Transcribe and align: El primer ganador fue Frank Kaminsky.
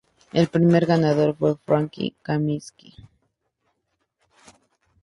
El 0.33 0.47
primer 0.47 0.87
ganador 0.87 1.35
fue 1.35 1.55
Frank 1.57 1.93
Kaminsky. 2.23 2.95